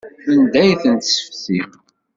[0.31, 1.67] Anda ay tent-tessefsim?